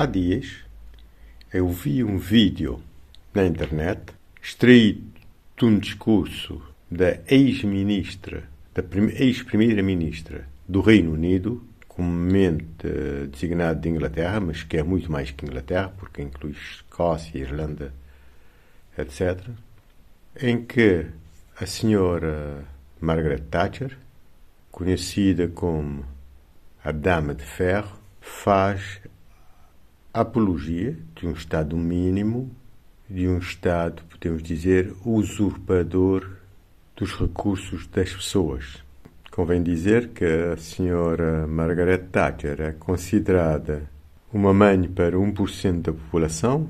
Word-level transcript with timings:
Há 0.00 0.06
dias 0.06 0.58
eu 1.52 1.68
vi 1.68 2.04
um 2.04 2.18
vídeo 2.18 2.80
na 3.34 3.44
internet 3.44 4.12
extraído 4.40 5.02
de 5.56 5.64
um 5.64 5.76
discurso 5.76 6.62
da 6.88 7.18
ex-ministra, 7.26 8.44
da 8.72 8.84
ex-primeira-ministra 9.16 10.46
do 10.68 10.80
Reino 10.80 11.12
Unido, 11.12 11.64
comumente 11.88 12.86
designado 13.28 13.80
de 13.80 13.88
Inglaterra, 13.88 14.38
mas 14.38 14.62
que 14.62 14.76
é 14.76 14.84
muito 14.84 15.10
mais 15.10 15.32
que 15.32 15.44
Inglaterra, 15.44 15.92
porque 15.98 16.22
inclui 16.22 16.52
Escócia, 16.52 17.36
Irlanda, 17.36 17.92
etc., 18.96 19.48
em 20.40 20.64
que 20.64 21.06
a 21.60 21.66
senhora 21.66 22.64
Margaret 23.00 23.42
Thatcher, 23.50 23.98
conhecida 24.70 25.48
como 25.48 26.04
a 26.84 26.92
Dama 26.92 27.34
de 27.34 27.42
Ferro, 27.42 27.98
faz 28.20 29.00
apologia 30.12 30.96
de 31.14 31.26
um 31.26 31.32
Estado 31.32 31.76
mínimo, 31.76 32.50
de 33.08 33.28
um 33.28 33.38
Estado, 33.38 34.02
podemos 34.10 34.42
dizer, 34.42 34.94
usurpador 35.04 36.28
dos 36.96 37.12
recursos 37.14 37.86
das 37.86 38.12
pessoas. 38.12 38.82
Convém 39.30 39.62
dizer 39.62 40.08
que 40.08 40.24
a 40.24 40.56
senhora 40.56 41.46
Margaret 41.46 42.08
Thatcher 42.10 42.60
é 42.60 42.72
considerada 42.72 43.88
uma 44.32 44.52
mãe 44.52 44.88
para 44.88 45.16
1% 45.16 45.82
da 45.82 45.92
população, 45.92 46.68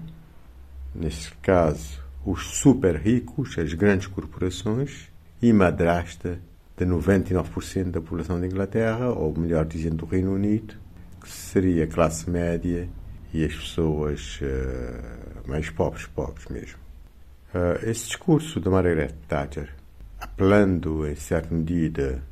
neste 0.94 1.34
caso, 1.36 2.02
os 2.24 2.58
super 2.58 2.96
ricos, 2.96 3.56
as 3.58 3.72
grandes 3.72 4.06
corporações, 4.06 5.08
e 5.40 5.52
madrasta 5.52 6.40
de 6.76 6.84
99% 6.84 7.90
da 7.90 8.00
população 8.00 8.38
da 8.38 8.46
Inglaterra, 8.46 9.08
ou 9.08 9.36
melhor 9.36 9.64
dizendo, 9.64 9.96
do 9.96 10.06
Reino 10.06 10.34
Unido, 10.34 10.74
que 11.20 11.28
seria 11.28 11.84
a 11.84 11.86
classe 11.86 12.28
média 12.28 12.88
e 13.32 13.44
as 13.44 13.54
pessoas 13.54 14.40
uh, 14.40 15.48
mais 15.48 15.68
pobres, 15.70 16.06
pobres 16.06 16.46
mesmo. 16.48 16.78
Uh, 17.54 17.88
esse 17.88 18.06
discurso 18.06 18.60
de 18.60 18.68
Margaret 18.68 19.14
Thatcher, 19.26 19.74
apelando 20.20 21.06
em 21.06 21.14
certa 21.14 21.54
medida 21.54 22.22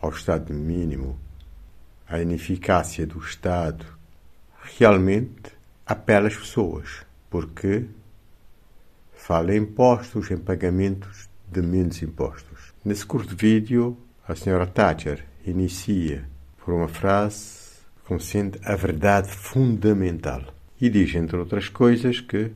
ao 0.00 0.10
Estado 0.10 0.52
mínimo, 0.52 1.18
à 2.08 2.20
ineficácia 2.20 3.06
do 3.06 3.18
Estado, 3.18 3.86
realmente 4.78 5.52
apela 5.86 6.28
às 6.28 6.36
pessoas, 6.36 7.04
porque 7.28 7.86
fala 9.12 9.54
em 9.54 9.58
impostos, 9.58 10.30
em 10.30 10.38
pagamentos 10.38 11.28
de 11.48 11.62
menos 11.62 12.02
impostos. 12.02 12.72
Nesse 12.84 13.04
curto 13.04 13.36
vídeo, 13.36 13.96
a 14.26 14.34
senhora 14.34 14.66
Thatcher 14.66 15.24
inicia 15.44 16.24
por 16.58 16.74
uma 16.74 16.88
frase 16.88 17.59
como 18.10 18.18
sendo 18.18 18.58
a 18.64 18.74
verdade 18.74 19.28
fundamental. 19.28 20.42
E 20.80 20.90
diz, 20.90 21.14
entre 21.14 21.36
outras 21.36 21.68
coisas, 21.68 22.20
que 22.20 22.50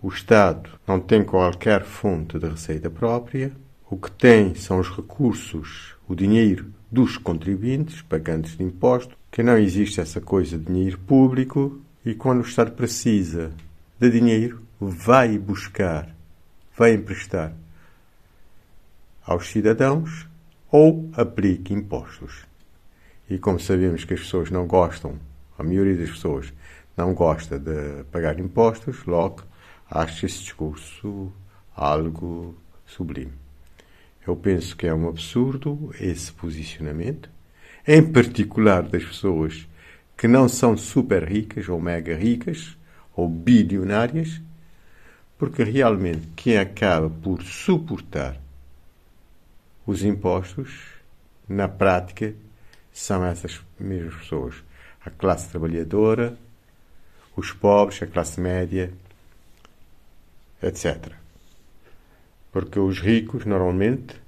o 0.00 0.08
Estado 0.08 0.70
não 0.86 1.00
tem 1.00 1.24
qualquer 1.24 1.82
fonte 1.82 2.38
de 2.38 2.46
receita 2.46 2.88
própria, 2.88 3.50
o 3.90 3.96
que 3.96 4.08
tem 4.12 4.54
são 4.54 4.78
os 4.78 4.88
recursos, 4.88 5.96
o 6.06 6.14
dinheiro 6.14 6.72
dos 6.88 7.18
contribuintes, 7.18 8.00
pagantes 8.02 8.56
de 8.56 8.62
impostos, 8.62 9.16
que 9.28 9.42
não 9.42 9.58
existe 9.58 10.00
essa 10.00 10.20
coisa 10.20 10.56
de 10.56 10.66
dinheiro 10.66 10.98
público 10.98 11.80
e 12.06 12.14
quando 12.14 12.38
o 12.38 12.46
Estado 12.46 12.70
precisa 12.70 13.50
de 13.98 14.08
dinheiro, 14.08 14.62
vai 14.80 15.36
buscar, 15.36 16.14
vai 16.78 16.94
emprestar 16.94 17.52
aos 19.26 19.48
cidadãos 19.48 20.28
ou 20.70 21.10
aplica 21.14 21.72
impostos. 21.72 22.51
E 23.32 23.38
como 23.38 23.58
sabemos 23.58 24.04
que 24.04 24.12
as 24.12 24.20
pessoas 24.20 24.50
não 24.50 24.66
gostam, 24.66 25.18
a 25.58 25.62
maioria 25.64 25.96
das 25.96 26.10
pessoas 26.10 26.52
não 26.94 27.14
gosta 27.14 27.58
de 27.58 28.04
pagar 28.12 28.38
impostos, 28.38 29.06
logo 29.06 29.42
acha 29.90 30.26
esse 30.26 30.40
discurso 30.40 31.32
algo 31.74 32.54
sublime. 32.84 33.32
Eu 34.26 34.36
penso 34.36 34.76
que 34.76 34.86
é 34.86 34.92
um 34.92 35.08
absurdo 35.08 35.94
esse 35.98 36.30
posicionamento, 36.30 37.30
em 37.88 38.02
particular 38.02 38.82
das 38.82 39.02
pessoas 39.02 39.66
que 40.14 40.28
não 40.28 40.46
são 40.46 40.76
super 40.76 41.24
ricas 41.24 41.70
ou 41.70 41.80
mega 41.80 42.14
ricas 42.14 42.76
ou 43.16 43.30
bilionárias, 43.30 44.42
porque 45.38 45.64
realmente 45.64 46.28
quem 46.36 46.58
acaba 46.58 47.08
por 47.08 47.42
suportar 47.42 48.38
os 49.86 50.04
impostos, 50.04 50.80
na 51.48 51.66
prática, 51.66 52.34
são 52.92 53.24
essas 53.24 53.60
mesmas 53.78 54.14
pessoas. 54.16 54.54
A 55.04 55.10
classe 55.10 55.48
trabalhadora, 55.48 56.36
os 57.36 57.50
pobres, 57.50 58.02
a 58.02 58.06
classe 58.06 58.40
média, 58.40 58.92
etc. 60.62 61.12
Porque 62.52 62.78
os 62.78 63.00
ricos, 63.00 63.44
normalmente, 63.44 64.20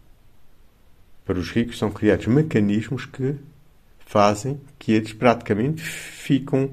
para 1.24 1.38
os 1.38 1.50
ricos 1.50 1.78
são 1.78 1.90
criados 1.90 2.26
mecanismos 2.26 3.06
que 3.06 3.36
fazem 4.06 4.60
que 4.78 4.92
eles 4.92 5.12
praticamente 5.12 5.82
ficam 5.82 6.70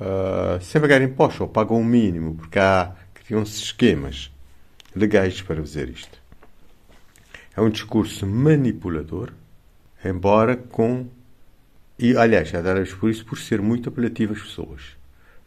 uh, 0.00 0.60
sem 0.60 0.80
pagar 0.80 1.02
impostos 1.02 1.40
ou 1.40 1.48
pagam 1.48 1.80
o 1.80 1.84
mínimo, 1.84 2.34
porque 2.34 2.58
há, 2.58 2.94
criam-se 3.14 3.62
esquemas 3.62 4.30
legais 4.94 5.40
para 5.42 5.56
fazer 5.56 5.88
isto. 5.88 6.20
É 7.56 7.60
um 7.60 7.70
discurso 7.70 8.26
manipulador 8.26 9.32
embora 10.04 10.56
com. 10.56 11.06
E, 11.98 12.16
aliás, 12.16 12.48
já 12.48 12.60
daremos 12.60 12.92
por 12.94 13.10
isso 13.10 13.24
por 13.24 13.38
ser 13.38 13.60
muito 13.60 13.88
apelativo 13.88 14.34
às 14.34 14.42
pessoas. 14.42 14.96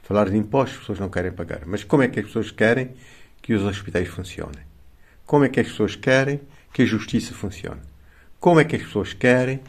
Falar 0.01 0.29
de 0.29 0.37
impostos, 0.37 0.73
as 0.73 0.79
pessoas 0.79 0.99
não 0.99 1.09
querem 1.09 1.31
pagar. 1.31 1.65
Mas 1.65 1.83
como 1.83 2.01
é 2.01 2.07
que 2.07 2.19
as 2.19 2.25
pessoas 2.25 2.49
querem 2.49 2.93
que 3.41 3.53
os 3.53 3.63
hospitais 3.63 4.07
funcionem? 4.07 4.63
Como 5.25 5.45
é 5.45 5.49
que 5.49 5.59
as 5.59 5.67
pessoas 5.67 5.95
querem 5.95 6.41
que 6.73 6.81
a 6.81 6.85
justiça 6.85 7.33
funcione? 7.33 7.81
Como 8.39 8.59
é 8.59 8.63
que 8.63 8.75
as 8.75 8.81
pessoas 8.81 9.13
querem 9.13 9.59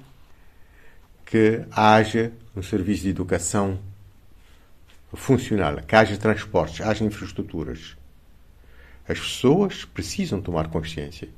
que 1.27 1.63
haja 1.71 2.33
um 2.57 2.63
serviço 2.63 3.03
de 3.03 3.11
educação 3.11 3.79
funcional, 5.13 5.77
que 5.83 5.95
haja 5.95 6.17
transportes, 6.17 6.81
haja 6.81 7.05
infraestruturas? 7.05 7.97
As 9.07 9.19
pessoas 9.19 9.85
precisam 9.85 10.41
tomar 10.41 10.69
consciência. 10.69 11.29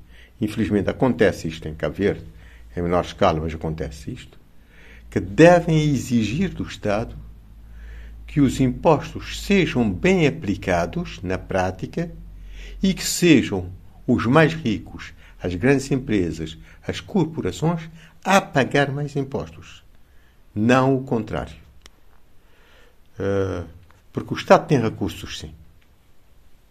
Infelizmente 0.41 0.91
acontece 0.91 1.49
isto 1.49 1.67
em 1.67 1.75
Cabo 1.75 1.95
Verde 1.95 2.25
em 2.77 2.83
menor 2.83 3.05
escala, 3.05 3.41
mas 3.41 3.55
acontece 3.55 4.10
isto, 4.10 4.38
que 5.10 5.21
devem 5.21 5.78
exigir 5.78 6.50
do 6.50 6.65
Estado 6.65 7.16
que 8.27 8.41
os 8.41 8.60
impostos 8.60 9.43
sejam 9.43 9.91
bem 9.93 10.27
aplicados 10.27 11.21
na 11.22 11.37
prática 11.37 12.11
e 12.82 12.94
que 12.94 13.05
sejam 13.05 13.71
os 14.06 14.25
mais 14.25 14.55
ricos, 14.55 15.12
as 15.43 15.55
grandes 15.55 15.91
empresas, 15.91 16.56
as 16.87 16.99
corporações, 16.99 17.91
a 18.25 18.41
pagar 18.41 18.91
mais 18.91 19.15
impostos. 19.16 19.84
Não 20.55 20.97
o 20.97 21.05
contrário. 21.05 21.56
Uh, 23.19 23.66
porque 24.12 24.32
o 24.32 24.37
Estado 24.37 24.66
tem 24.66 24.81
recursos, 24.81 25.38
sim. 25.38 25.55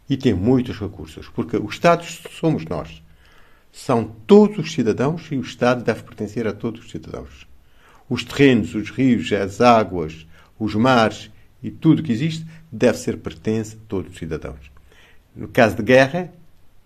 E 0.09 0.17
tem 0.17 0.33
muitos 0.33 0.79
recursos. 0.79 1.29
Porque 1.29 1.57
o 1.57 1.69
Estado 1.69 2.03
somos 2.03 2.65
nós 2.65 3.01
são 3.71 4.03
todos 4.03 4.57
os 4.57 4.73
cidadãos 4.73 5.27
e 5.31 5.37
o 5.37 5.41
Estado 5.41 5.83
deve 5.83 6.03
pertencer 6.03 6.45
a 6.47 6.53
todos 6.53 6.85
os 6.85 6.91
cidadãos. 6.91 7.47
Os 8.09 8.23
terrenos, 8.23 8.75
os 8.75 8.89
rios, 8.89 9.31
as 9.31 9.61
águas, 9.61 10.27
os 10.59 10.75
mares 10.75 11.31
e 11.63 11.71
tudo 11.71 12.03
que 12.03 12.11
existe 12.11 12.45
deve 12.71 12.97
ser 12.97 13.17
pertence 13.17 13.75
a 13.75 13.79
todos 13.87 14.11
os 14.11 14.17
cidadãos. 14.17 14.71
No 15.35 15.47
caso 15.47 15.77
de 15.77 15.83
guerra, 15.83 16.31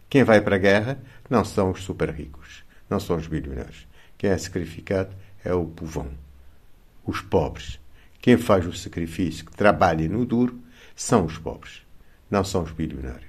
quem 0.09 0.23
vai 0.23 0.39
para 0.41 0.55
a 0.55 0.59
guerra 0.59 0.99
não 1.29 1.43
são 1.43 1.71
os 1.71 1.83
super 1.83 2.09
ricos, 2.09 2.63
não 2.89 2.99
são 2.99 3.17
os 3.17 3.27
bilionários. 3.27 3.87
Quem 4.17 4.29
é 4.29 4.37
sacrificado 4.37 5.15
é 5.43 5.53
o 5.53 5.65
povão, 5.65 6.09
os 7.05 7.21
pobres. 7.21 7.79
Quem 8.21 8.37
faz 8.37 8.65
o 8.65 8.73
sacrifício, 8.73 9.45
que 9.45 9.55
trabalha 9.55 10.07
no 10.07 10.25
duro, 10.25 10.59
são 10.95 11.25
os 11.25 11.37
pobres, 11.37 11.81
não 12.29 12.43
são 12.43 12.63
os 12.63 12.71
bilionários. 12.71 13.25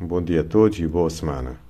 Um 0.00 0.06
bom 0.06 0.22
dia 0.22 0.42
a 0.42 0.44
todos 0.44 0.78
e 0.78 0.86
boa 0.86 1.10
semana. 1.10 1.65